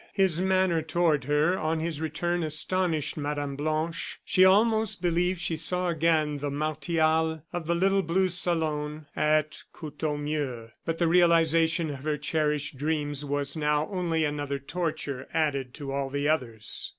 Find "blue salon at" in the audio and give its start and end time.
8.01-9.61